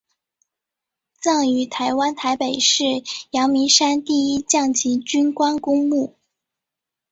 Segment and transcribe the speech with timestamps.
[1.21, 6.17] 葬于台湾台北市阳明山第一将级军官公墓